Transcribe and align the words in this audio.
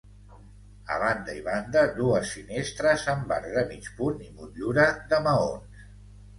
A 0.95 0.95
banda 1.03 1.35
i 1.39 1.43
banda 1.47 1.83
dues 1.99 2.33
finestres 2.39 3.05
amb 3.15 3.37
arc 3.37 3.53
de 3.61 3.67
mig 3.75 3.93
punt 4.01 4.27
i 4.27 4.33
motllura 4.41 4.91
de 5.15 5.25
maons. 5.31 5.89